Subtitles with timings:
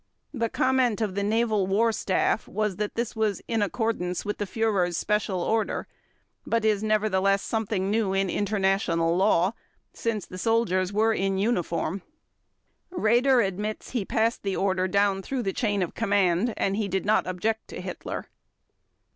[0.33, 4.45] The comment of the Naval War Staff was that this was "in accordance with the
[4.47, 5.85] Führer's special order,
[6.43, 9.53] but is nevertheless something new in international law,
[9.93, 12.01] since the soldiers were in uniform."
[12.89, 17.05] Raeder admits he passed the order down through the chain of command, and he did
[17.05, 18.25] not object to Hitler.